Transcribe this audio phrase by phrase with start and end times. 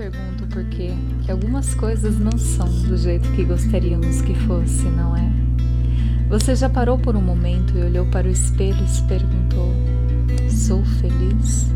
[0.00, 5.14] pergunto por quê que algumas coisas não são do jeito que gostaríamos que fosse, não
[5.14, 5.30] é?
[6.30, 9.74] Você já parou por um momento e olhou para o espelho e se perguntou:
[10.48, 11.66] Sou feliz?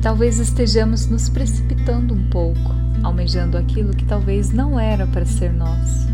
[0.00, 6.06] Talvez estejamos nos precipitando um pouco, almejando aquilo que talvez não era para ser nosso.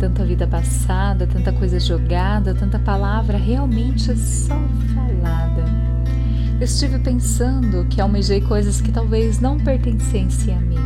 [0.00, 4.58] Tanta vida passada, tanta coisa jogada, tanta palavra realmente só
[4.94, 5.64] falada.
[6.60, 10.78] Estive pensando que almejei coisas que talvez não pertencessem a mim.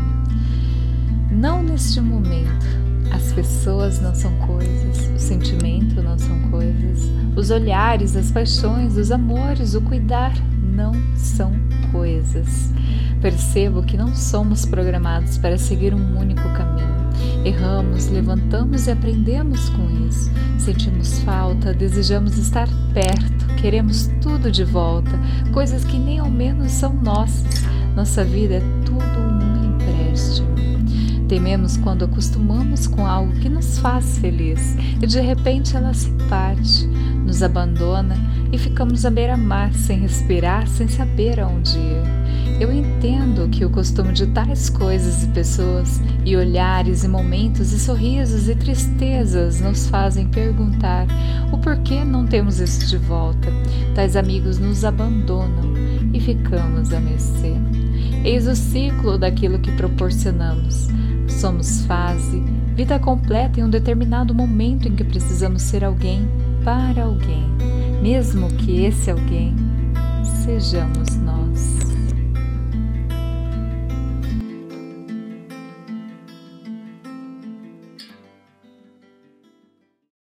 [1.30, 2.66] Não neste momento.
[3.12, 9.10] As pessoas não são coisas, o sentimento não são coisas, os olhares, as paixões, os
[9.10, 10.32] amores, o cuidar
[10.62, 11.52] não são
[11.92, 12.72] coisas.
[13.20, 16.89] Percebo que não somos programados para seguir um único caminho.
[17.44, 20.30] Erramos, levantamos e aprendemos com isso.
[20.58, 25.10] Sentimos falta, desejamos estar perto, queremos tudo de volta,
[25.52, 27.64] coisas que nem ao menos são nossas.
[27.96, 30.48] Nossa vida é tudo um empréstimo.
[31.28, 36.86] Tememos quando acostumamos com algo que nos faz feliz e de repente ela se parte,
[37.24, 38.16] nos abandona
[38.52, 42.29] e ficamos à beira-mar sem respirar, sem saber aonde ir.
[42.60, 47.80] Eu entendo que o costume de tais coisas e pessoas, e olhares e momentos, e
[47.80, 51.06] sorrisos e tristezas nos fazem perguntar
[51.50, 53.48] o porquê não temos isso de volta.
[53.94, 55.72] Tais amigos nos abandonam
[56.12, 57.54] e ficamos a mercê.
[58.22, 60.88] Eis o ciclo daquilo que proporcionamos.
[61.28, 62.42] Somos fase,
[62.76, 66.28] vida completa em um determinado momento em que precisamos ser alguém
[66.62, 67.46] para alguém,
[68.02, 69.56] mesmo que esse alguém
[70.44, 71.16] sejamos